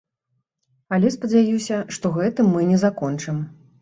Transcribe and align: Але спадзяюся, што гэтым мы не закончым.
Але 0.95 1.11
спадзяюся, 1.15 1.77
што 1.99 2.13
гэтым 2.19 2.51
мы 2.55 2.67
не 2.71 2.81
закончым. 2.89 3.37